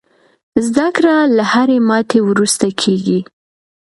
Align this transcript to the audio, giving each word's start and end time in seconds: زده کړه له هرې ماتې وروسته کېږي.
زده 0.67 0.87
کړه 0.95 1.15
له 1.37 1.43
هرې 1.51 1.77
ماتې 1.89 2.19
وروسته 2.29 2.67
کېږي. 2.81 3.19